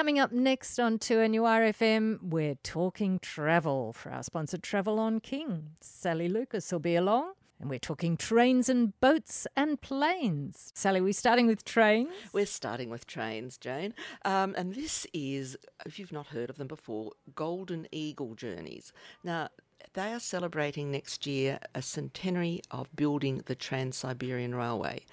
Coming 0.00 0.18
up 0.18 0.32
next 0.32 0.80
on 0.80 0.98
2NURFM, 0.98 2.22
we're 2.22 2.54
talking 2.62 3.18
travel 3.18 3.92
for 3.92 4.10
our 4.10 4.22
sponsor 4.22 4.56
Travel 4.56 4.98
on 4.98 5.20
King. 5.20 5.72
Sally 5.82 6.26
Lucas 6.26 6.72
will 6.72 6.78
be 6.78 6.96
along. 6.96 7.34
And 7.60 7.68
we're 7.68 7.78
talking 7.78 8.16
trains 8.16 8.70
and 8.70 8.98
boats 9.00 9.46
and 9.58 9.78
planes. 9.78 10.72
Sally, 10.74 11.02
we're 11.02 11.12
starting 11.12 11.46
with 11.46 11.66
trains? 11.66 12.08
We're 12.32 12.46
starting 12.46 12.88
with 12.88 13.06
trains, 13.06 13.58
Jane. 13.58 13.92
Um, 14.24 14.54
and 14.56 14.74
this 14.74 15.06
is, 15.12 15.58
if 15.84 15.98
you've 15.98 16.12
not 16.12 16.28
heard 16.28 16.48
of 16.48 16.56
them 16.56 16.68
before, 16.68 17.12
Golden 17.34 17.86
Eagle 17.92 18.34
Journeys. 18.34 18.94
Now, 19.22 19.50
they 19.92 20.14
are 20.14 20.20
celebrating 20.20 20.90
next 20.90 21.26
year 21.26 21.58
a 21.74 21.82
centenary 21.82 22.62
of 22.70 22.88
building 22.96 23.42
the 23.44 23.54
Trans 23.54 23.98
Siberian 23.98 24.54
Railway 24.54 25.04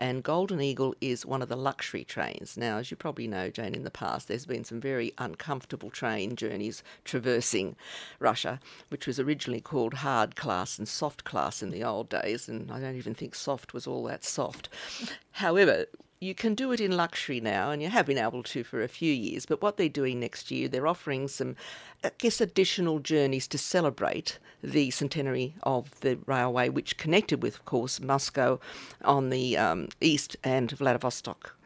and 0.00 0.22
Golden 0.22 0.60
Eagle 0.60 0.94
is 1.00 1.26
one 1.26 1.42
of 1.42 1.48
the 1.50 1.56
luxury 1.56 2.04
trains. 2.04 2.56
Now, 2.56 2.78
as 2.78 2.90
you 2.90 2.96
probably 2.96 3.28
know, 3.28 3.50
Jane, 3.50 3.74
in 3.74 3.84
the 3.84 3.90
past, 3.90 4.28
there's 4.28 4.46
been 4.46 4.64
some 4.64 4.80
very 4.80 5.12
uncomfortable 5.18 5.90
train 5.90 6.36
journeys 6.36 6.82
traversing 7.04 7.76
Russia, 8.18 8.58
which 8.88 9.06
was 9.06 9.20
originally 9.20 9.60
called 9.60 9.94
hard 9.94 10.36
class 10.36 10.78
and 10.78 10.88
soft 10.88 11.24
class 11.24 11.62
in 11.62 11.70
the 11.70 11.84
old 11.84 12.08
days, 12.08 12.48
and 12.48 12.72
I 12.72 12.80
don't 12.80 12.96
even 12.96 13.14
think 13.14 13.34
soft 13.34 13.74
was 13.74 13.86
all 13.86 14.04
that 14.04 14.24
soft. 14.24 14.70
However, 15.32 15.84
you 16.20 16.34
can 16.34 16.54
do 16.54 16.70
it 16.70 16.82
in 16.82 16.94
luxury 16.94 17.40
now, 17.40 17.70
and 17.70 17.80
you 17.80 17.88
have 17.88 18.04
been 18.04 18.18
able 18.18 18.42
to 18.42 18.62
for 18.62 18.82
a 18.82 18.88
few 18.88 19.12
years. 19.12 19.46
But 19.46 19.62
what 19.62 19.78
they're 19.78 19.88
doing 19.88 20.20
next 20.20 20.50
year, 20.50 20.68
they're 20.68 20.86
offering 20.86 21.28
some, 21.28 21.56
I 22.04 22.10
guess, 22.18 22.42
additional 22.42 22.98
journeys 22.98 23.48
to 23.48 23.58
celebrate 23.58 24.38
the 24.62 24.90
centenary 24.90 25.54
of 25.62 25.98
the 26.00 26.18
railway, 26.26 26.68
which 26.68 26.98
connected 26.98 27.42
with, 27.42 27.54
of 27.54 27.64
course, 27.64 28.00
Moscow 28.00 28.60
on 29.02 29.30
the 29.30 29.56
um, 29.56 29.88
east 30.02 30.36
and 30.44 30.70
Vladivostok 30.70 31.56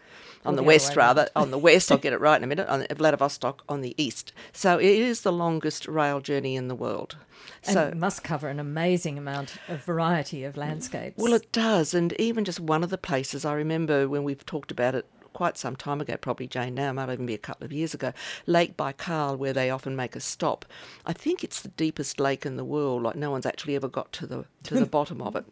on 0.45 0.57
the, 0.57 0.63
west 0.63 0.97
rather 0.97 1.29
on 1.35 1.51
the 1.51 1.59
west 1.59 1.91
i'll 1.91 1.99
get 1.99 2.13
it 2.13 2.21
right 2.21 2.37
in 2.37 2.45
a 2.45 2.47
minute 2.47 2.69
on 2.69 2.87
vladivostok 2.95 3.63
on 3.69 3.81
the 3.81 3.95
east 4.03 4.33
so 4.53 4.79
it 4.79 4.87
is 4.87 5.23
the 5.23 5.33
longest 5.33 5.87
rail 5.87 6.21
journey 6.21 6.57
in 6.57 6.69
the 6.69 6.75
world 6.75 7.17
so 7.63 7.87
it 7.87 7.97
must 7.97 8.23
cover 8.23 8.49
an 8.49 8.61
amazing 8.61 9.17
amount 9.17 9.57
of 9.69 9.83
variety 9.85 10.45
of 10.45 10.57
landscapes 10.57 11.17
well 11.17 11.33
it 11.33 11.51
does 11.53 11.95
and 11.95 12.13
even 12.15 12.45
just 12.45 12.61
one 12.61 12.83
of 12.85 12.91
the 12.91 12.99
places 12.99 13.45
i 13.45 13.53
remember 13.53 14.09
when 14.09 14.25
we've 14.25 14.45
talked 14.47 14.71
about 14.71 14.95
it 14.95 15.07
quite 15.35 15.59
some 15.59 15.77
time 15.77 16.01
ago, 16.01 16.17
probably 16.17 16.47
Jane 16.47 16.75
now, 16.75 16.93
might 16.93 17.13
even 17.13 17.27
be 17.27 17.35
a 17.35 17.39
couple 17.39 17.67
of 17.67 17.73
years 17.73 17.93
ago, 17.93 18.13
Lake 18.47 18.77
Baikal, 18.77 19.37
where 19.37 19.53
they 19.53 19.69
often 19.69 19.95
make 19.95 20.17
a 20.17 20.21
stop. 20.21 20.65
I 21.05 21.13
think 21.13 21.45
it's 21.45 21.61
the 21.61 21.69
deepest 21.69 22.19
lake 22.19 22.47
in 22.47 22.57
the 22.57 22.65
world. 22.65 23.03
Like 23.03 23.17
no 23.17 23.31
one's 23.31 23.45
actually 23.45 23.77
ever 23.77 23.89
got 23.89 24.13
to 24.13 24.27
the 24.27 24.47
to 24.63 24.75
the 24.75 24.87
bottom 24.99 25.21
of 25.21 25.37
it. 25.37 25.45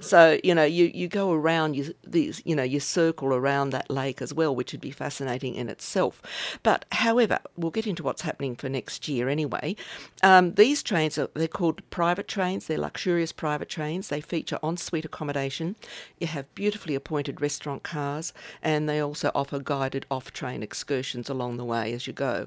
So 0.00 0.38
you 0.42 0.54
know, 0.54 0.64
you, 0.64 0.90
you 0.92 1.08
go 1.08 1.32
around 1.32 1.74
you 1.74 1.94
these 2.06 2.42
you 2.44 2.54
know 2.54 2.62
you 2.62 2.80
circle 2.80 3.34
around 3.34 3.70
that 3.70 3.90
lake 3.90 4.20
as 4.22 4.34
well, 4.34 4.54
which 4.54 4.72
would 4.72 4.80
be 4.80 4.90
fascinating 4.90 5.54
in 5.54 5.68
itself. 5.68 6.22
But 6.62 6.84
however, 6.92 7.38
we'll 7.56 7.70
get 7.70 7.86
into 7.86 8.02
what's 8.02 8.22
happening 8.22 8.56
for 8.56 8.68
next 8.68 9.08
year 9.08 9.28
anyway. 9.28 9.76
Um, 10.22 10.54
these 10.54 10.82
trains 10.82 11.18
are 11.18 11.28
they're 11.34 11.48
called 11.48 11.88
private 11.90 12.28
trains. 12.28 12.66
They're 12.66 12.78
luxurious 12.78 13.32
private 13.32 13.68
trains. 13.68 14.08
They 14.08 14.20
feature 14.20 14.58
ensuite 14.62 15.04
accommodation. 15.04 15.76
You 16.18 16.26
have 16.26 16.52
beautifully 16.54 16.94
appointed 16.94 17.40
restaurant 17.40 17.82
cars, 17.82 18.32
and 18.62 18.88
they 18.88 19.00
also 19.00 19.30
offer 19.34 19.58
guided 19.58 20.06
off-train 20.10 20.62
excursions 20.62 21.28
along 21.28 21.56
the 21.56 21.64
way 21.64 21.92
as 21.92 22.06
you 22.06 22.12
go. 22.12 22.46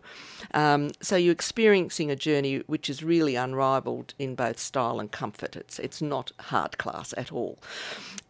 Um, 0.54 0.92
so 1.02 1.16
you're 1.16 1.32
experiencing 1.32 2.12
a 2.12 2.16
journey 2.16 2.64
which 2.68 2.90
is 2.90 3.04
really 3.04 3.36
unrivaled 3.36 4.14
in 4.20 4.36
both 4.36 4.60
style 4.60 5.00
and 5.00 5.12
comfort. 5.12 5.56
It's 5.56 5.80
it's 5.80 6.02
not 6.02 6.32
hard 6.40 6.78
class 6.78 7.14
at 7.20 7.32
all. 7.32 7.60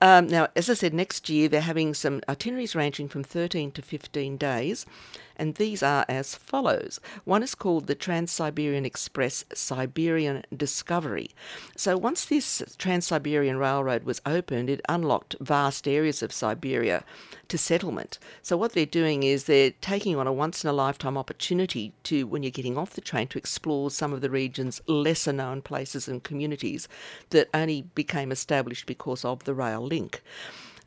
Um, 0.02 0.28
now, 0.28 0.48
as 0.56 0.70
I 0.70 0.74
said, 0.74 0.94
next 0.94 1.30
year 1.30 1.48
they're 1.48 1.62
having 1.62 1.94
some 1.94 2.22
itineraries 2.28 2.76
ranging 2.76 3.08
from 3.08 3.24
13 3.24 3.72
to 3.72 3.82
15 3.82 4.38
days, 4.38 4.86
and 5.40 5.56
these 5.56 5.82
are 5.82 6.06
as 6.10 6.36
follows. 6.36 7.00
One 7.24 7.42
is 7.42 7.56
called 7.56 7.88
the 7.88 7.96
Trans 7.96 8.32
Siberian 8.32 8.86
Express 8.86 9.46
Siberian 9.54 10.44
Discovery. 10.56 11.32
So, 11.78 11.98
once 11.98 12.26
this 12.26 12.62
Trans 12.78 13.08
Siberian 13.08 13.58
Railroad 13.58 14.04
was 14.04 14.22
opened, 14.26 14.70
it 14.70 14.82
unlocked 14.90 15.36
vast 15.40 15.88
areas 15.88 16.22
of 16.22 16.34
Siberia 16.34 17.06
to 17.48 17.58
settlement. 17.58 18.20
So, 18.42 18.58
what 18.58 18.74
they're 18.74 18.86
doing 18.86 19.24
is 19.24 19.46
they're 19.46 19.72
taking 19.82 20.18
on 20.18 20.28
a 20.28 20.34
once 20.34 20.64
in 20.64 20.70
a 20.70 20.74
lifetime 20.74 21.18
opportunity 21.18 21.94
to, 22.04 22.28
when 22.28 22.44
you're 22.44 22.52
getting 22.52 22.78
off 22.78 22.94
the 22.94 23.02
train, 23.02 23.28
to 23.30 23.38
explore 23.38 23.90
some 23.90 24.12
of 24.12 24.22
the 24.22 24.30
region's 24.30 24.82
lesser 24.88 25.34
known 25.34 25.62
places 25.62 26.08
and 26.08 26.24
communities 26.24 26.88
that 27.30 27.50
only 27.54 27.84
became 27.96 28.32
established 28.32 28.86
because 28.86 29.24
of 29.24 29.46
the 29.46 29.54
rail 29.54 29.82
link. 29.82 30.22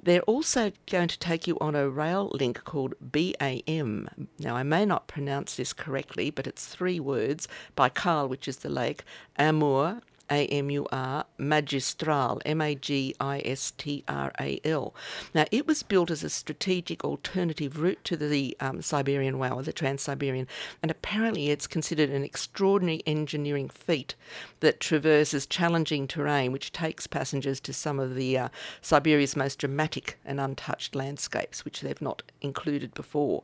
They're 0.04 0.22
also 0.22 0.72
going 0.90 1.08
to 1.08 1.18
take 1.18 1.46
you 1.46 1.56
on 1.60 1.76
a 1.76 1.88
rail 1.88 2.30
link 2.34 2.64
called 2.64 2.94
BAM. 3.00 4.08
Now, 4.40 4.56
I 4.56 4.64
may 4.64 4.84
not 4.84 5.06
pronounce 5.06 5.54
this 5.54 5.72
correctly, 5.72 6.28
but 6.30 6.46
it's 6.46 6.66
three 6.66 6.98
words 6.98 7.46
Baikal, 7.76 8.28
which 8.28 8.48
is 8.48 8.58
the 8.58 8.68
lake, 8.68 9.04
Amur, 9.38 10.00
a 10.32 10.46
M 10.46 10.70
U 10.70 10.86
R, 10.90 11.26
Magistral, 11.38 12.40
M 12.46 12.60
A 12.60 12.74
G 12.74 13.14
I 13.20 13.42
S 13.44 13.72
T 13.76 14.02
R 14.08 14.32
A 14.40 14.60
L. 14.64 14.94
Now, 15.34 15.44
it 15.52 15.66
was 15.66 15.82
built 15.82 16.10
as 16.10 16.24
a 16.24 16.30
strategic 16.30 17.04
alternative 17.04 17.78
route 17.78 18.02
to 18.04 18.16
the 18.16 18.56
um, 18.58 18.80
Siberian 18.82 19.38
Railway, 19.38 19.62
the 19.62 19.72
Trans 19.72 20.02
Siberian, 20.02 20.48
and 20.82 20.90
apparently 20.90 21.50
it's 21.50 21.66
considered 21.66 22.10
an 22.10 22.24
extraordinary 22.24 23.02
engineering 23.06 23.68
feat 23.68 24.14
that 24.60 24.80
traverses 24.80 25.46
challenging 25.46 26.08
terrain, 26.08 26.50
which 26.50 26.72
takes 26.72 27.06
passengers 27.06 27.60
to 27.60 27.72
some 27.72 28.00
of 28.00 28.14
the 28.14 28.38
uh, 28.38 28.48
Siberia's 28.80 29.36
most 29.36 29.58
dramatic 29.58 30.18
and 30.24 30.40
untouched 30.40 30.94
landscapes, 30.94 31.64
which 31.64 31.82
they've 31.82 32.00
not 32.00 32.22
included 32.40 32.94
before. 32.94 33.42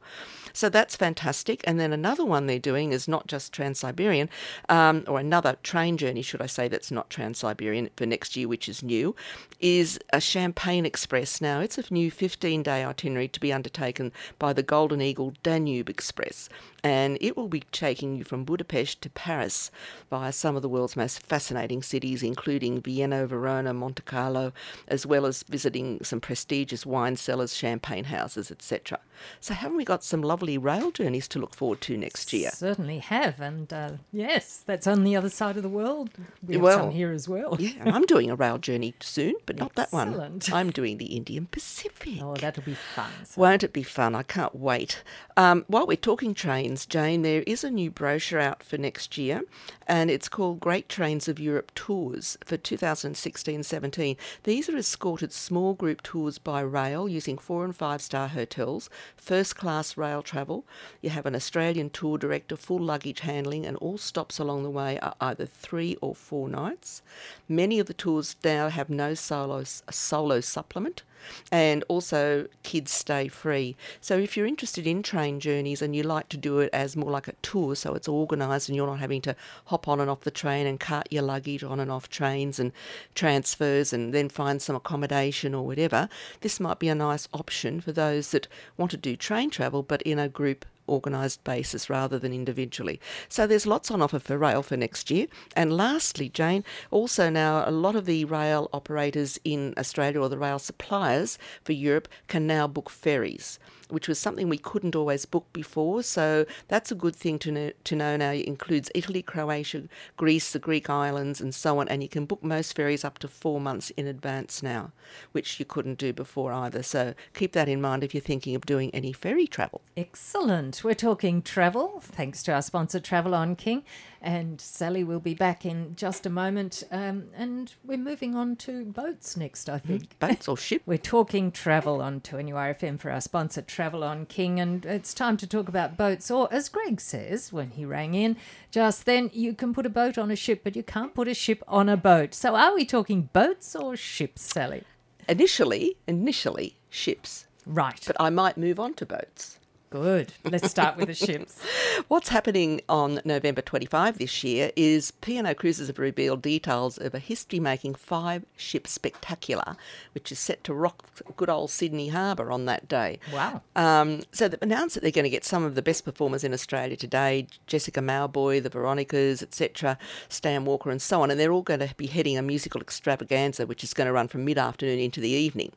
So 0.53 0.69
that's 0.69 0.97
fantastic. 0.97 1.63
And 1.65 1.79
then 1.79 1.93
another 1.93 2.25
one 2.25 2.47
they're 2.47 2.59
doing 2.59 2.93
is 2.93 3.07
not 3.07 3.27
just 3.27 3.53
Trans 3.53 3.79
Siberian, 3.79 4.31
um, 4.69 5.05
or 5.07 5.19
another 5.19 5.57
train 5.63 5.97
journey, 5.97 6.23
should 6.23 6.41
I 6.41 6.47
say, 6.47 6.69
that 6.69 6.78
that's 6.79 6.93
not 6.93 7.11
Trans 7.11 7.39
Siberian 7.39 7.91
for 7.97 8.07
next 8.07 8.37
year, 8.37 8.47
which 8.47 8.69
is 8.69 8.85
new, 8.85 9.17
is 9.59 9.99
a 10.13 10.21
Champagne 10.21 10.87
Express. 10.87 11.41
Now, 11.41 11.59
it's 11.59 11.77
a 11.77 11.83
new 11.93 12.09
15 12.09 12.63
day 12.63 12.85
itinerary 12.85 13.27
to 13.27 13.41
be 13.41 13.53
undertaken 13.53 14.13
by 14.39 14.53
the 14.53 14.63
Golden 14.63 15.01
Eagle 15.01 15.33
Danube 15.43 15.91
Express 15.91 16.49
and 16.85 17.19
it 17.21 17.37
will 17.37 17.49
be 17.49 17.63
taking 17.73 18.17
you 18.17 18.25
from 18.25 18.45
Budapest 18.45 19.03
to 19.03 19.11
Paris 19.11 19.71
via 20.11 20.33
some 20.33 20.57
of 20.57 20.63
the 20.63 20.69
world's 20.69 20.97
most 20.97 21.23
fascinating 21.23 21.83
cities, 21.83 22.23
including 22.23 22.81
Vienna, 22.81 23.27
Verona, 23.27 23.75
Monte 23.75 24.03
Carlo, 24.05 24.53
as 24.87 25.05
well 25.05 25.27
as 25.27 25.43
visiting 25.45 26.03
some 26.05 26.21
prestigious 26.21 26.87
wine 26.87 27.17
cellars, 27.17 27.55
champagne 27.55 28.05
houses, 28.05 28.51
etc. 28.51 29.01
So, 29.41 29.55
haven't 29.55 29.77
we 29.77 29.85
got 29.85 30.05
some 30.05 30.23
lovely 30.23 30.57
rail 30.57 30.93
journeys 30.93 31.27
to 31.29 31.41
look 31.41 31.55
forward 31.55 31.81
to 31.83 31.97
next 31.97 32.33
year? 32.33 32.51
Certainly 32.55 32.99
have, 32.99 33.41
and 33.41 33.73
uh, 33.73 33.91
yes, 34.13 34.63
that's 34.65 34.87
on 34.87 35.03
the 35.03 35.17
other 35.17 35.31
side 35.31 35.57
of 35.57 35.65
the 35.65 35.69
world. 35.69 36.11
We 36.47 36.57
have 36.59 36.65
well, 36.65 36.79
some 36.79 36.91
here 36.91 37.13
as 37.13 37.29
well. 37.29 37.57
yeah, 37.59 37.73
I'm 37.85 38.05
doing 38.05 38.31
a 38.31 38.37
rail 38.37 38.59
journey 38.59 38.95
soon, 39.01 39.35
but 39.47 39.57
not 39.59 39.75
that 39.75 39.93
one. 39.93 40.41
I'm 40.53 40.71
doing 40.71 40.99
the 40.99 41.17
Indian 41.17 41.47
Pacific. 41.47 42.19
Oh, 42.23 42.35
that'll 42.35 42.63
be 42.63 42.75
fun. 42.75 43.11
So. 43.25 43.41
Won't 43.41 43.65
it 43.65 43.73
be 43.73 43.83
fun? 43.83 44.15
I 44.15 44.23
can't 44.23 44.55
wait. 44.55 45.03
Um, 45.37 45.65
while 45.69 45.87
we're 45.87 45.97
talking 45.97 46.35
trains, 46.35 46.59
trains, 46.59 46.87
Jane, 46.87 47.23
there 47.23 47.45
is 47.47 47.65
a 47.65 47.71
new 47.71 47.91
brochure 47.91 48.41
out 48.41 48.63
for 48.63 48.77
next 48.77 49.17
year, 49.17 49.43
and 49.87 50.11
it's 50.11 50.29
called 50.29 50.61
Great 50.61 50.89
Trains 50.89 51.29
of 51.29 51.39
Europe 51.39 51.73
Tours 51.75 52.37
for 52.45 52.57
2016 52.57 53.63
17. 53.63 54.17
These 54.43 54.69
are 54.69 54.77
escorted 54.77 55.33
small 55.33 55.75
group 55.75 56.03
tours 56.03 56.39
by 56.39 56.61
rail 56.61 57.09
using 57.09 57.39
four 57.39 57.65
and 57.65 57.75
five 57.75 58.03
star 58.03 58.29
hotels, 58.29 58.91
first 59.17 59.57
class 59.57 59.97
rail 59.97 60.23
travel. 60.23 60.67
You 61.01 61.11
have 61.11 61.27
an 61.27 61.35
Australian 61.35 61.91
tour 61.91 62.19
director, 62.19 62.57
full 62.57 62.81
luggage 62.81 63.21
handling, 63.21 63.65
and 63.65 63.77
all 63.77 63.99
stops 63.99 64.39
along 64.39 64.63
the 64.63 64.71
way 64.71 64.99
are 65.01 65.15
either 65.21 65.47
three 65.47 65.97
or 66.01 66.15
four 66.15 66.48
nights. 66.49 67.03
Many 67.49 67.79
of 67.79 67.87
the 67.87 67.95
tours 67.95 68.37
now 68.45 68.69
have 68.69 68.91
no 68.91 69.15
solo, 69.15 69.65
solo 69.65 70.41
supplement 70.41 71.03
and 71.51 71.85
also 71.89 72.47
kids 72.63 72.91
stay 72.91 73.29
free. 73.29 73.77
So 74.01 74.17
if 74.19 74.37
you're 74.37 74.47
interested 74.47 74.87
in 74.87 75.03
train 75.03 75.41
journeys 75.41 75.83
and 75.83 75.95
you 75.95 76.03
like 76.03 76.29
to 76.31 76.37
do 76.37 76.59
it 76.61 76.71
as 76.73 76.97
more 76.97 77.11
like 77.11 77.29
a 77.29 77.35
tour, 77.43 77.75
so 77.75 77.95
it's 77.95 78.09
organised 78.09 78.69
and 78.69 78.77
you're 78.77 78.87
not 78.87 78.99
having 78.99 79.23
to 79.23 79.37
hop 79.67 79.89
on 79.89 80.01
and 80.01 80.11
off 80.11 80.23
the 80.23 80.31
train 80.31 80.67
and 80.67 80.81
cart 80.81 81.09
your 81.11 81.23
luggage 81.23 81.65
on 81.65 81.81
and 81.81 81.91
off 81.91 82.09
trains 82.09 82.59
and 82.59 82.73
transfers 83.15 83.93
and 83.93 84.13
then 84.15 84.29
find 84.29 84.63
some 84.63 84.77
accommodation 84.77 85.55
or 85.55 85.67
whatever, 85.67 86.09
this 86.41 86.61
might 86.61 86.79
be 86.79 86.89
a 86.89 86.95
nice 86.95 87.29
option 87.33 87.81
for 87.81 87.93
those 87.93 88.31
that 88.31 88.49
want 88.77 88.91
to 88.91 88.97
do 88.97 89.17
train 89.17 89.51
travel 89.51 89.83
but 89.83 90.03
in 90.03 90.19
a 90.19 90.29
group 90.29 90.65
organised 90.89 91.43
basis 91.45 91.91
rather 91.91 92.19
than 92.19 92.33
individually. 92.33 93.01
So 93.29 93.47
there's 93.47 93.67
lots 93.67 93.91
on 93.91 94.03
offer 94.03 94.19
for 94.19 94.39
rail 94.39 94.63
for 94.63 94.77
next 94.77 95.11
year. 95.11 95.27
And 95.55 95.77
lastly, 95.77 96.29
Jane, 96.29 96.65
also 96.91 97.31
now 97.31 97.69
a 97.69 97.71
lot 97.71 97.97
of 97.97 98.07
the 98.07 98.25
rail 98.25 98.69
operators 98.73 99.39
in 99.45 99.75
Australia 99.77 100.21
or 100.21 100.29
the 100.29 100.39
rail 100.39 100.59
suppliers 100.59 101.39
for 101.65 101.73
Europe 101.73 102.09
can 102.27 102.47
now 102.47 102.67
book 102.67 102.91
ferries 102.91 103.59
which 103.91 104.09
was 104.09 104.19
something 104.19 104.49
we 104.49 104.59
couldn't 104.59 104.97
always 104.97 105.25
book 105.25 105.47
before. 105.53 106.03
So 106.03 106.47
that's 106.69 106.93
a 106.93 106.95
good 106.95 107.17
thing 107.17 107.39
to 107.41 107.53
know, 107.53 107.71
to 107.85 107.97
know 107.97 108.17
now. 108.17 108.33
It 108.33 108.47
includes 108.47 108.91
Italy, 108.95 109.23
Croatia, 109.23 109.85
Greece, 110.17 110.53
the 110.53 110.59
Greek 110.59 110.91
islands, 110.91 111.41
and 111.41 111.55
so 111.55 111.79
on. 111.79 111.89
And 111.89 112.03
you 112.03 112.09
can 112.09 112.27
book 112.27 112.43
most 112.43 112.75
ferries 112.75 113.05
up 113.05 113.19
to 113.19 113.29
four 113.29 113.61
months 113.61 113.91
in 113.91 114.07
advance 114.07 114.63
now, 114.63 114.93
which 115.33 115.59
you 115.59 115.67
couldn't 115.67 115.99
do 115.99 116.13
before 116.13 116.53
either. 116.53 116.83
So 116.83 117.15
keep 117.35 117.53
that 117.53 117.69
in 117.69 117.81
mind 117.81 118.05
if 118.05 118.15
you're 118.15 118.21
thinking 118.21 118.55
of 118.55 118.67
doing 118.67 118.91
any 118.95 119.13
ferry 119.13 119.47
travel. 119.47 119.81
Excellent. 119.97 120.78
Right, 120.79 120.85
we're 120.85 120.95
talking 120.95 121.43
travel, 121.43 122.01
thanks 122.01 122.43
to 122.45 122.53
our 122.53 122.63
sponsor, 122.63 123.01
Travel 123.01 123.35
on 123.35 123.57
King. 123.57 123.85
And 124.21 124.61
Sally 124.61 125.05
will 125.05 125.21
be 125.21 125.35
back 125.35 125.65
in 125.65 125.95
just 125.95 126.27
a 126.27 126.31
moment. 126.31 126.83
Um, 126.91 127.29
and 127.37 127.73
we're 127.85 127.99
moving 127.99 128.35
on 128.35 128.57
to 128.57 128.85
boats 128.85 129.37
next, 129.37 129.69
I 129.69 129.79
think. 129.79 130.19
Boats 130.19 130.49
or 130.49 130.57
ship? 130.59 130.83
We're 130.87 130.99
talking 130.99 131.53
travel 131.53 132.01
on 132.01 132.21
2NURFM 132.21 132.99
for 132.99 133.11
our 133.11 133.21
sponsor, 133.21 133.63
Travel 133.63 134.03
on 134.03 134.27
King. 134.27 134.59
And 134.59 134.85
it's 134.85 135.15
time 135.15 135.37
to 135.39 135.47
talk 135.47 135.69
about 135.69 135.97
boats. 135.97 136.31
Or, 136.31 136.53
as 136.53 136.69
Greg 136.69 137.01
says 137.01 137.53
when 137.53 137.71
he 137.71 137.85
rang 137.85 138.15
in 138.15 138.37
just 138.71 139.07
then, 139.07 139.31
you 139.33 139.55
can 139.55 139.73
put 139.73 139.87
a 139.87 139.91
boat 139.91 140.19
on 140.19 140.31
a 140.31 140.37
ship, 140.37 140.63
but 140.65 140.77
you 140.77 140.83
can't 140.83 141.15
put 141.15 141.29
a 141.29 141.35
ship 141.35 141.63
on 141.69 141.89
a 141.89 141.97
boat. 141.97 142.35
So, 142.35 142.57
are 142.57 142.75
we 142.75 142.85
talking 142.85 143.29
boats 143.33 143.77
or 143.77 143.97
ships, 143.97 144.43
Sally? 144.43 144.83
Initially, 145.29 145.97
initially, 146.07 146.77
ships. 146.91 147.47
Right. 147.67 148.03
But 148.07 148.17
I 148.19 148.31
might 148.31 148.57
move 148.57 148.81
on 148.81 148.95
to 148.95 149.07
boats. 149.07 149.59
Good. 149.91 150.35
Let's 150.45 150.71
start 150.71 150.99
with 150.99 151.07
the 151.07 151.15
ships. 151.15 151.63
What's 152.09 152.29
happening 152.29 152.83
on 152.91 153.23
November 153.25 153.63
25 153.63 154.19
this 154.19 154.45
year 154.45 154.71
is 154.77 155.13
P&O 155.13 155.55
Cruises 155.55 155.87
have 155.87 155.99
revealed 155.99 156.43
details 156.43 156.99
of 156.99 157.15
a 157.15 157.19
history-making 157.19 157.95
five-ship 157.95 158.87
spectacular, 158.87 159.77
which 160.13 160.31
is 160.31 160.39
set 160.39 160.63
to 160.65 160.75
rock 160.75 161.05
good 161.37 161.49
old 161.49 161.71
Sydney 161.71 162.09
Harbour 162.09 162.53
on 162.53 162.67
that 162.67 162.87
day. 162.87 163.19
Wow. 163.33 163.63
Um, 163.77 164.25
so 164.31 164.47
they've 164.47 164.61
announced 164.61 164.95
that 164.95 165.01
they're 165.01 165.11
going 165.11 165.25
to 165.25 165.31
get 165.31 165.45
some 165.45 165.65
of 165.65 165.75
the 165.75 165.83
best 165.83 166.05
performers 166.05 166.45
in 166.45 166.53
Australia 166.53 166.97
today, 166.97 167.47
Jessica 167.67 168.01
Mauboy, 168.01 168.63
the 168.63 168.69
Veronicas, 168.69 169.43
etc., 169.43 169.97
Stan 170.29 170.67
Walker 170.67 170.91
and 170.91 171.01
so 171.01 171.23
on, 171.23 171.31
and 171.31 171.41
they're 171.41 171.53
all 171.53 171.63
going 171.63 171.81
to 171.81 171.95
be 171.97 172.07
heading 172.07 172.37
a 172.37 172.43
musical 172.43 172.83
extravaganza, 172.83 173.67
which 173.67 173.83
is 173.83 173.95
going 173.95 174.07
to 174.07 174.13
run 174.13 174.29
from 174.29 174.45
mid-afternoon 174.45 174.99
into 174.99 175.21
the 175.21 175.31
evening. 175.31 175.73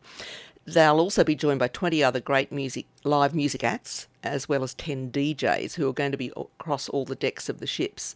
They'll 0.66 1.00
also 1.00 1.24
be 1.24 1.36
joined 1.36 1.60
by 1.60 1.68
20 1.68 2.04
other 2.04 2.20
great 2.20 2.52
music 2.52 2.86
live 3.04 3.34
music 3.34 3.64
acts 3.64 4.08
as 4.24 4.48
well 4.48 4.64
as 4.64 4.74
10 4.76 5.12
DJs 5.12 5.76
who 5.76 5.88
are 5.90 5.94
going 5.94 6.12
to 6.12 6.18
be 6.18 6.32
across 6.36 6.90
all 6.90 7.06
the 7.06 7.16
decks 7.16 7.50
of 7.50 7.60
the 7.60 7.68
ships. 7.68 8.16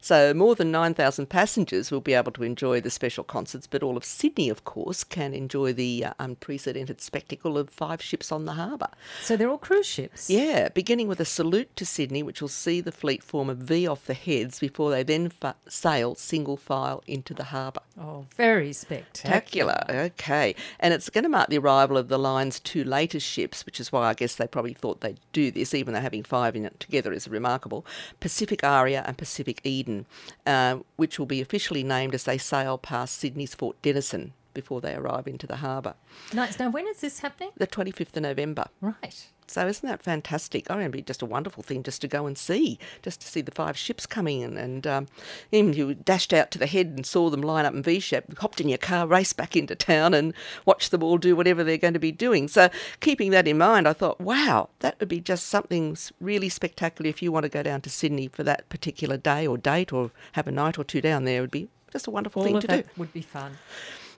So, 0.00 0.34
more 0.34 0.54
than 0.54 0.70
9,000 0.70 1.26
passengers 1.26 1.90
will 1.90 2.00
be 2.00 2.14
able 2.14 2.32
to 2.32 2.42
enjoy 2.42 2.80
the 2.80 2.90
special 2.90 3.24
concerts, 3.24 3.66
but 3.66 3.82
all 3.82 3.96
of 3.96 4.04
Sydney, 4.04 4.48
of 4.48 4.64
course, 4.64 5.04
can 5.04 5.34
enjoy 5.34 5.72
the 5.72 6.04
uh, 6.06 6.14
unprecedented 6.18 7.00
spectacle 7.00 7.56
of 7.56 7.70
five 7.70 8.02
ships 8.02 8.30
on 8.30 8.44
the 8.44 8.52
harbour. 8.54 8.88
So, 9.22 9.36
they're 9.36 9.48
all 9.48 9.58
cruise 9.58 9.86
ships? 9.86 10.28
Yeah, 10.28 10.68
beginning 10.68 11.08
with 11.08 11.20
a 11.20 11.24
salute 11.24 11.74
to 11.76 11.86
Sydney, 11.86 12.22
which 12.22 12.40
will 12.40 12.48
see 12.48 12.80
the 12.80 12.92
fleet 12.92 13.22
form 13.22 13.48
a 13.50 13.54
V 13.54 13.86
off 13.86 14.06
the 14.06 14.14
heads 14.14 14.58
before 14.58 14.90
they 14.90 15.02
then 15.02 15.28
fa- 15.28 15.56
sail 15.68 16.14
single 16.14 16.56
file 16.56 17.02
into 17.06 17.34
the 17.34 17.44
harbour. 17.44 17.80
Oh, 17.98 18.26
very 18.36 18.72
spectacular. 18.72 19.14
Spectacular, 19.14 19.84
okay. 19.88 20.54
And 20.80 20.92
it's 20.92 21.10
going 21.10 21.24
to 21.24 21.28
mark 21.28 21.48
the 21.48 21.58
arrival 21.58 21.96
of 21.96 22.08
the 22.08 22.18
line's 22.18 22.60
two 22.60 22.84
latest 22.84 23.26
ships, 23.26 23.64
which 23.64 23.80
is 23.80 23.92
why 23.92 24.08
I 24.08 24.14
guess 24.14 24.34
they 24.36 24.46
probably 24.46 24.74
thought 24.74 25.00
they'd 25.00 25.20
do 25.32 25.43
this, 25.50 25.74
even 25.74 25.94
though 25.94 26.00
having 26.00 26.22
five 26.22 26.56
in 26.56 26.64
it 26.64 26.78
together 26.80 27.12
is 27.12 27.28
remarkable. 27.28 27.84
Pacific 28.20 28.62
Aria 28.64 29.02
and 29.06 29.18
Pacific 29.18 29.60
Eden, 29.64 30.06
uh, 30.46 30.78
which 30.96 31.18
will 31.18 31.26
be 31.26 31.40
officially 31.40 31.82
named 31.82 32.14
as 32.14 32.24
they 32.24 32.38
sail 32.38 32.78
past 32.78 33.18
Sydney's 33.18 33.54
Fort 33.54 33.80
Denison 33.82 34.32
before 34.54 34.80
they 34.80 34.94
arrive 34.94 35.26
into 35.26 35.46
the 35.46 35.56
harbour. 35.56 35.94
Nice. 36.32 36.58
Now, 36.58 36.70
when 36.70 36.86
is 36.86 37.00
this 37.00 37.18
happening? 37.18 37.50
The 37.56 37.66
25th 37.66 38.16
of 38.16 38.22
November. 38.22 38.66
Right. 38.80 39.26
So 39.46 39.66
isn't 39.66 39.88
that 39.88 40.02
fantastic? 40.02 40.70
I 40.70 40.74
reckon 40.74 40.82
it'd 40.82 40.92
be 40.92 41.02
just 41.02 41.22
a 41.22 41.26
wonderful 41.26 41.62
thing 41.62 41.82
just 41.82 42.00
to 42.00 42.08
go 42.08 42.26
and 42.26 42.36
see, 42.36 42.78
just 43.02 43.20
to 43.20 43.26
see 43.26 43.40
the 43.40 43.50
five 43.50 43.76
ships 43.76 44.06
coming 44.06 44.40
in. 44.40 44.56
And 44.56 44.86
um, 44.86 45.06
you 45.50 45.94
dashed 45.94 46.32
out 46.32 46.50
to 46.52 46.58
the 46.58 46.66
head 46.66 46.86
and 46.88 47.04
saw 47.04 47.30
them 47.30 47.42
line 47.42 47.64
up 47.64 47.74
in 47.74 47.82
V 47.82 48.00
shape, 48.00 48.38
hopped 48.38 48.60
in 48.60 48.68
your 48.68 48.78
car, 48.78 49.06
raced 49.06 49.36
back 49.36 49.56
into 49.56 49.74
town, 49.74 50.14
and 50.14 50.34
watched 50.64 50.90
them 50.90 51.02
all 51.02 51.18
do 51.18 51.36
whatever 51.36 51.62
they're 51.62 51.76
going 51.78 51.94
to 51.94 52.00
be 52.00 52.12
doing. 52.12 52.48
So 52.48 52.68
keeping 53.00 53.30
that 53.30 53.46
in 53.46 53.58
mind, 53.58 53.86
I 53.86 53.92
thought, 53.92 54.20
wow, 54.20 54.70
that 54.80 54.98
would 55.00 55.08
be 55.08 55.20
just 55.20 55.46
something 55.46 55.96
really 56.20 56.48
spectacular 56.48 57.08
if 57.08 57.22
you 57.22 57.30
want 57.30 57.44
to 57.44 57.50
go 57.50 57.62
down 57.62 57.80
to 57.82 57.90
Sydney 57.90 58.28
for 58.28 58.42
that 58.44 58.68
particular 58.68 59.16
day 59.16 59.46
or 59.46 59.58
date, 59.58 59.92
or 59.92 60.10
have 60.32 60.46
a 60.46 60.52
night 60.52 60.78
or 60.78 60.84
two 60.84 61.00
down 61.00 61.24
there. 61.24 61.38
It 61.38 61.40
would 61.42 61.50
be 61.50 61.68
just 61.92 62.06
a 62.06 62.10
wonderful 62.10 62.42
all 62.42 62.48
thing 62.48 62.60
to 62.60 62.66
do. 62.66 62.82
Would 62.96 63.12
be 63.12 63.22
fun. 63.22 63.58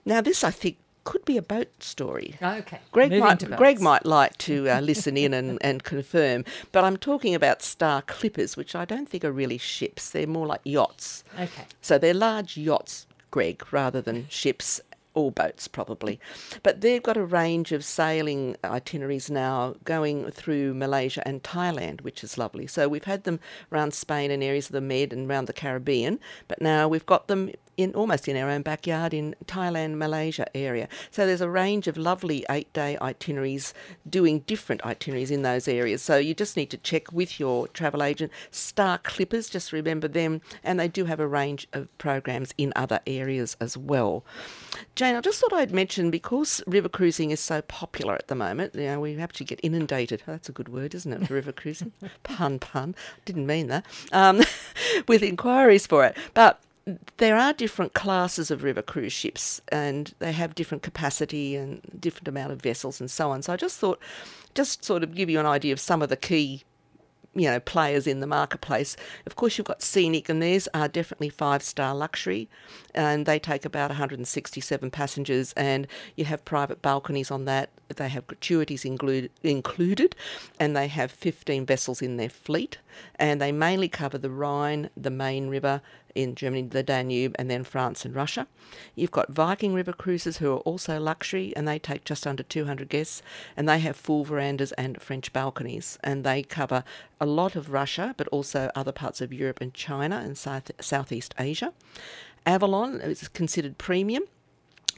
Now, 0.05 0.21
this 0.21 0.43
I 0.43 0.51
think 0.51 0.77
could 1.07 1.23
be 1.23 1.37
a 1.37 1.41
boat 1.41 1.69
story. 1.81 2.35
Okay. 2.43 2.81
Greg 2.91 3.11
Moving 3.11 3.23
might. 3.23 3.55
Greg 3.55 3.79
might 3.79 4.05
like 4.05 4.37
to 4.39 4.69
uh, 4.69 4.81
listen 4.81 5.15
in 5.15 5.33
and, 5.33 5.57
and 5.61 5.81
confirm, 5.81 6.43
but 6.73 6.83
I'm 6.83 6.97
talking 6.97 7.33
about 7.33 7.61
Star 7.61 8.01
Clippers, 8.01 8.57
which 8.57 8.75
I 8.75 8.83
don't 8.83 9.07
think 9.07 9.23
are 9.23 9.31
really 9.31 9.57
ships. 9.57 10.09
They're 10.09 10.27
more 10.27 10.45
like 10.45 10.59
yachts. 10.65 11.23
Okay. 11.39 11.63
So 11.79 11.97
they're 11.97 12.13
large 12.13 12.57
yachts, 12.57 13.07
Greg, 13.31 13.63
rather 13.71 14.01
than 14.01 14.27
ships 14.27 14.81
or 15.13 15.31
boats, 15.31 15.69
probably. 15.69 16.19
But 16.61 16.81
they've 16.81 17.01
got 17.01 17.15
a 17.15 17.23
range 17.23 17.71
of 17.71 17.85
sailing 17.85 18.57
itineraries 18.65 19.31
now 19.31 19.75
going 19.85 20.29
through 20.31 20.73
Malaysia 20.73 21.25
and 21.25 21.41
Thailand, 21.41 22.01
which 22.01 22.21
is 22.21 22.37
lovely. 22.37 22.67
So 22.67 22.89
we've 22.89 23.05
had 23.05 23.23
them 23.23 23.39
around 23.71 23.93
Spain 23.93 24.29
and 24.29 24.43
areas 24.43 24.65
of 24.65 24.73
the 24.73 24.81
Med 24.81 25.13
and 25.13 25.31
around 25.31 25.45
the 25.45 25.53
Caribbean, 25.53 26.19
but 26.49 26.61
now 26.61 26.89
we've 26.89 27.05
got 27.05 27.29
them 27.29 27.49
in 27.77 27.93
almost 27.93 28.27
in 28.27 28.35
our 28.35 28.49
own 28.49 28.63
backyard 28.63 29.13
in 29.13 29.35
Thailand, 29.45 29.95
Malaysia 29.95 30.45
area. 30.57 30.87
So 31.11 31.25
there's 31.25 31.41
a 31.41 31.49
range 31.49 31.87
of 31.87 31.95
lovely 31.95 32.45
eight 32.49 32.71
day 32.73 32.97
itineraries 33.01 33.73
doing 34.09 34.39
different 34.41 34.83
itineraries 34.83 35.31
in 35.31 35.43
those 35.43 35.67
areas. 35.67 36.01
So 36.01 36.17
you 36.17 36.33
just 36.33 36.57
need 36.57 36.69
to 36.71 36.77
check 36.77 37.11
with 37.13 37.39
your 37.39 37.67
travel 37.69 38.03
agent. 38.03 38.31
Star 38.51 38.97
Clippers, 38.97 39.49
just 39.49 39.71
remember 39.71 40.07
them, 40.07 40.41
and 40.63 40.79
they 40.79 40.87
do 40.87 41.05
have 41.05 41.19
a 41.19 41.27
range 41.27 41.67
of 41.73 41.95
programs 41.97 42.53
in 42.57 42.73
other 42.75 42.99
areas 43.05 43.55
as 43.61 43.77
well. 43.77 44.25
Jane, 44.95 45.15
I 45.15 45.21
just 45.21 45.39
thought 45.39 45.53
I'd 45.53 45.71
mention 45.71 46.11
because 46.11 46.61
river 46.67 46.89
cruising 46.89 47.31
is 47.31 47.39
so 47.39 47.61
popular 47.61 48.15
at 48.15 48.27
the 48.27 48.35
moment, 48.35 48.75
you 48.75 48.85
know, 48.85 48.99
we 48.99 49.17
actually 49.19 49.45
get 49.45 49.59
inundated. 49.63 50.23
Oh, 50.27 50.31
that's 50.31 50.49
a 50.49 50.51
good 50.51 50.69
word, 50.69 50.95
isn't 50.95 51.11
it? 51.11 51.29
River 51.29 51.51
cruising. 51.51 51.91
pun, 52.23 52.59
pun. 52.59 52.95
Didn't 53.25 53.45
mean 53.45 53.67
that. 53.67 53.85
Um, 54.11 54.41
with 55.07 55.23
inquiries 55.23 55.85
for 55.87 56.03
it. 56.05 56.17
But 56.33 56.61
there 57.17 57.35
are 57.35 57.53
different 57.53 57.93
classes 57.93 58.49
of 58.49 58.63
river 58.63 58.81
cruise 58.81 59.11
ships 59.13 59.61
and 59.69 60.13
they 60.19 60.31
have 60.31 60.55
different 60.55 60.83
capacity 60.83 61.55
and 61.55 61.81
different 61.99 62.27
amount 62.27 62.51
of 62.51 62.61
vessels 62.61 62.99
and 63.01 63.11
so 63.11 63.31
on. 63.31 63.41
So 63.41 63.53
I 63.53 63.57
just 63.57 63.77
thought, 63.77 63.99
just 64.55 64.85
sort 64.85 65.03
of 65.03 65.13
give 65.13 65.29
you 65.29 65.39
an 65.39 65.45
idea 65.45 65.73
of 65.73 65.79
some 65.79 66.01
of 66.01 66.09
the 66.09 66.15
key 66.15 66.63
you 67.37 67.49
know 67.49 67.59
players 67.59 68.07
in 68.07 68.19
the 68.19 68.27
marketplace. 68.27 68.97
Of 69.25 69.35
course, 69.35 69.57
you've 69.57 69.67
got 69.67 69.81
Scenic, 69.81 70.27
and 70.27 70.41
theirs 70.41 70.67
are 70.73 70.87
definitely 70.87 71.29
five 71.29 71.61
star 71.61 71.93
luxury, 71.95 72.49
and 72.95 73.25
they 73.25 73.39
take 73.39 73.63
about 73.63 73.91
167 73.91 74.91
passengers, 74.91 75.53
and 75.53 75.87
you 76.15 76.25
have 76.25 76.43
private 76.43 76.81
balconies 76.81 77.31
on 77.31 77.45
that. 77.45 77.69
They 77.95 78.09
have 78.09 78.27
gratuities 78.27 78.83
include, 78.83 79.29
included, 79.43 80.15
and 80.59 80.75
they 80.75 80.87
have 80.87 81.11
15 81.11 81.65
vessels 81.65 82.01
in 82.01 82.17
their 82.17 82.29
fleet, 82.29 82.79
and 83.15 83.39
they 83.39 83.51
mainly 83.51 83.87
cover 83.87 84.17
the 84.17 84.31
Rhine, 84.31 84.89
the 84.97 85.11
Main 85.11 85.47
River 85.47 85.81
in 86.15 86.35
Germany, 86.35 86.63
the 86.63 86.83
Danube, 86.83 87.35
and 87.37 87.49
then 87.49 87.63
France 87.63 88.05
and 88.05 88.15
Russia. 88.15 88.47
You've 88.95 89.11
got 89.11 89.31
Viking 89.31 89.73
River 89.73 89.93
Cruises, 89.93 90.37
who 90.37 90.53
are 90.53 90.59
also 90.59 90.99
luxury, 90.99 91.53
and 91.55 91.67
they 91.67 91.79
take 91.79 92.03
just 92.03 92.25
under 92.25 92.43
200 92.43 92.89
guests, 92.89 93.21
and 93.55 93.67
they 93.67 93.79
have 93.79 93.95
full 93.95 94.23
verandas 94.23 94.71
and 94.73 95.01
French 95.01 95.33
balconies, 95.33 95.97
and 96.03 96.23
they 96.23 96.43
cover 96.43 96.83
a 97.19 97.25
lot 97.25 97.55
of 97.55 97.71
Russia, 97.71 98.13
but 98.17 98.27
also 98.29 98.71
other 98.75 98.91
parts 98.91 99.21
of 99.21 99.33
Europe 99.33 99.59
and 99.61 99.73
China 99.73 100.21
and 100.23 100.37
South, 100.37 100.71
Southeast 100.79 101.33
Asia. 101.39 101.73
Avalon 102.45 103.01
is 103.01 103.27
considered 103.27 103.77
premium. 103.77 104.23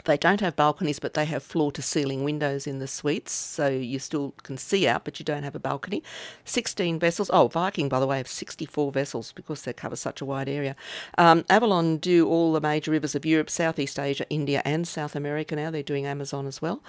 They 0.06 0.18
don't 0.18 0.41
have 0.41 0.56
balconies, 0.56 1.00
but 1.00 1.13
they 1.13 1.25
have 1.25 1.44
floor 1.44 1.72
to 1.74 1.82
ceiling 1.82 2.24
windows 2.24 2.68
in 2.68 2.79
the 2.79 2.88
suites, 2.88 3.32
so 3.32 3.68
you 3.68 4.00
still 4.00 4.34
can 4.44 4.58
see 4.58 4.88
out, 4.88 5.06
but 5.06 5.20
you 5.20 5.25
don't 5.25 5.44
have 5.44 5.56
a 5.56 5.60
balcony. 5.60 6.03
16 6.46 7.00
vessels. 7.00 7.29
Oh, 7.32 7.48
Viking, 7.48 7.89
by 7.89 8.00
the 8.00 8.08
way, 8.08 8.18
have 8.18 8.27
64 8.27 8.91
vessels 8.91 9.32
because 9.34 9.63
they 9.63 9.74
cover 9.74 9.96
such 9.96 10.22
a 10.22 10.25
wide 10.25 10.50
area. 10.50 10.75
Um, 11.18 11.46
Avalon 11.50 11.98
do 11.98 12.27
all 12.27 12.53
the 12.53 12.62
major 12.62 12.91
rivers 12.91 13.15
of 13.15 13.25
Europe, 13.25 13.50
Southeast 13.50 14.00
Asia, 14.00 14.25
India, 14.29 14.62
and 14.65 14.88
South 14.88 15.15
America 15.15 15.56
now. 15.56 15.72
They're 15.72 15.84
doing 15.84 16.06
Amazon 16.06 16.48
as 16.48 16.62
well. 16.62 16.82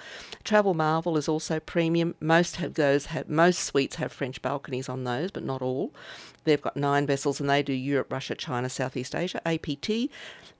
Travel 0.43 0.73
Marvel 0.73 1.17
is 1.17 1.27
also 1.27 1.59
premium. 1.59 2.15
Most 2.19 2.57
have 2.57 2.75
those 2.75 3.07
have 3.07 3.29
most 3.29 3.59
suites 3.59 3.97
have 3.97 4.11
French 4.11 4.41
balconies 4.41 4.89
on 4.89 5.03
those, 5.03 5.31
but 5.31 5.43
not 5.43 5.61
all. 5.61 5.91
They've 6.43 6.61
got 6.61 6.75
nine 6.75 7.05
vessels 7.05 7.39
and 7.39 7.49
they 7.49 7.61
do 7.61 7.73
Europe, 7.73 8.11
Russia, 8.11 8.35
China, 8.35 8.69
Southeast 8.69 9.13
Asia. 9.13 9.41
APT, 9.47 10.09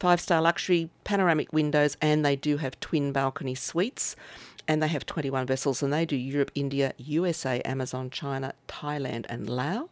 five 0.02 0.20
star 0.20 0.42
luxury, 0.42 0.90
panoramic 1.04 1.54
windows, 1.54 1.96
and 2.02 2.26
they 2.26 2.36
do 2.36 2.58
have 2.58 2.80
twin 2.80 3.12
balcony 3.12 3.54
suites. 3.54 4.16
And 4.68 4.82
they 4.82 4.88
have 4.88 5.06
21 5.06 5.46
vessels 5.46 5.84
and 5.84 5.94
they 5.94 6.06
do 6.06 6.16
Europe, 6.16 6.52
India, 6.56 6.94
USA, 6.98 7.62
Amazon, 7.62 8.10
China, 8.10 8.54
Thailand, 8.68 9.26
and 9.30 9.48
Laos. 9.48 9.90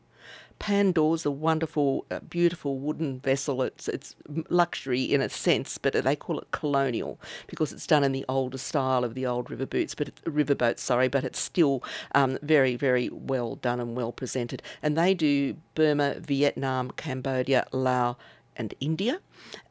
Pandaw's 0.57 1.25
a 1.25 1.31
wonderful, 1.31 2.05
uh, 2.11 2.19
beautiful 2.19 2.79
wooden 2.79 3.19
vessel. 3.19 3.61
It's 3.61 3.87
it's 3.87 4.15
luxury 4.49 5.03
in 5.03 5.21
a 5.21 5.29
sense, 5.29 5.77
but 5.77 5.93
they 5.93 6.15
call 6.15 6.39
it 6.39 6.51
colonial 6.51 7.19
because 7.47 7.71
it's 7.71 7.87
done 7.87 8.03
in 8.03 8.11
the 8.11 8.25
older 8.27 8.57
style 8.57 9.03
of 9.03 9.13
the 9.13 9.25
old 9.25 9.49
river 9.49 9.65
boots, 9.65 9.95
but 9.95 10.09
it, 10.09 10.21
riverboats, 10.25 10.79
sorry, 10.79 11.07
but 11.07 11.23
it's 11.23 11.39
still 11.39 11.81
um, 12.13 12.37
very 12.41 12.75
very 12.75 13.09
well 13.09 13.55
done 13.55 13.79
and 13.79 13.95
well 13.95 14.11
presented. 14.11 14.61
And 14.81 14.97
they 14.97 15.13
do 15.13 15.55
Burma, 15.75 16.15
Vietnam, 16.19 16.91
Cambodia, 16.91 17.65
Laos, 17.71 18.17
and 18.59 18.75
India. 18.79 19.19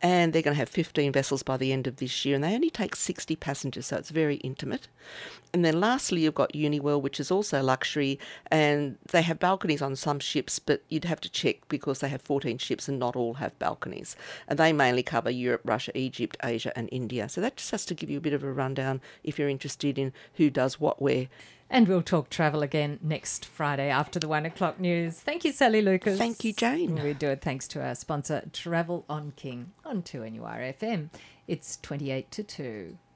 And 0.02 0.32
they're 0.32 0.42
going 0.42 0.54
to 0.54 0.58
have 0.58 0.68
15 0.68 1.12
vessels 1.12 1.42
by 1.44 1.56
the 1.56 1.72
end 1.72 1.86
of 1.86 1.96
this 1.96 2.24
year, 2.24 2.34
and 2.34 2.42
they 2.42 2.54
only 2.54 2.70
take 2.70 2.96
60 2.96 3.36
passengers, 3.36 3.86
so 3.86 3.96
it's 3.96 4.10
very 4.10 4.36
intimate. 4.36 4.88
And 5.52 5.64
then 5.64 5.78
lastly, 5.78 6.22
you've 6.22 6.34
got 6.34 6.52
Uniworld, 6.54 7.02
which 7.02 7.20
is 7.20 7.30
also 7.30 7.62
luxury, 7.62 8.18
and 8.50 8.96
they 9.12 9.22
have 9.22 9.38
balconies 9.38 9.82
on 9.82 9.94
some 9.94 10.18
ships, 10.18 10.58
but 10.58 10.82
you'd 10.88 11.04
have 11.04 11.20
to 11.20 11.30
check 11.30 11.68
because 11.68 12.00
they 12.00 12.08
have 12.08 12.22
14 12.22 12.58
ships 12.58 12.88
and 12.88 12.98
not 12.98 13.14
all 13.14 13.34
have 13.34 13.58
balconies. 13.58 14.16
And 14.48 14.58
they 14.58 14.72
mainly 14.72 15.02
cover 15.02 15.30
Europe, 15.30 15.62
Russia, 15.64 15.96
Egypt, 15.96 16.36
Asia, 16.42 16.76
and 16.76 16.88
India. 16.90 17.28
So 17.28 17.40
that 17.42 17.56
just 17.56 17.70
has 17.70 17.84
to 17.86 17.94
give 17.94 18.10
you 18.10 18.18
a 18.18 18.22
bit 18.22 18.32
of 18.32 18.42
a 18.42 18.52
rundown 18.52 19.00
if 19.22 19.38
you're 19.38 19.48
interested 19.48 19.98
in 19.98 20.12
who 20.34 20.50
does 20.50 20.80
what 20.80 21.00
where. 21.00 21.28
And 21.70 21.86
we'll 21.86 22.02
talk 22.02 22.30
travel 22.30 22.62
again 22.62 22.98
next 23.02 23.44
Friday 23.44 23.90
after 23.90 24.18
the 24.18 24.28
one 24.28 24.46
o'clock 24.46 24.80
news. 24.80 25.20
Thank 25.20 25.44
you, 25.44 25.52
Sally 25.52 25.82
Lucas. 25.82 26.18
Thank 26.18 26.42
you, 26.44 26.52
Jane. 26.52 27.02
We 27.02 27.12
do 27.12 27.28
it 27.28 27.42
thanks 27.42 27.68
to 27.68 27.82
our 27.84 27.94
sponsor, 27.94 28.42
Travel 28.52 29.04
on 29.08 29.32
King 29.36 29.72
on 29.84 30.02
2NURFM. 30.02 31.10
It's 31.46 31.78
28 31.82 32.30
to 32.30 32.42
2. 32.42 32.98